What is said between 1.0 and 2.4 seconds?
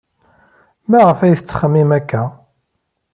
ay tettxemmim akka?